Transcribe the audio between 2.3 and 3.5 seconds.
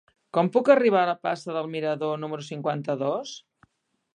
cinquanta-dos?